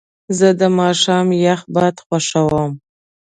[0.37, 2.71] زه د ماښام یخ باد خوښوم.